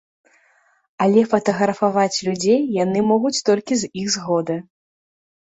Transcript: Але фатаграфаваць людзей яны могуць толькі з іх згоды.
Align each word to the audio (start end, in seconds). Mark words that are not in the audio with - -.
Але 1.03 1.21
фатаграфаваць 1.33 2.23
людзей 2.29 2.59
яны 2.83 2.99
могуць 3.11 3.35
толькі 3.51 3.73
з 3.83 3.93
іх 4.03 4.11
згоды. 4.17 4.59